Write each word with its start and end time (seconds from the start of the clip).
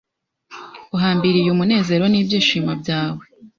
Uhambiriye 0.95 1.49
umunezero 1.51 2.03
nibyishimo 2.07 2.71
byawe 2.81 3.23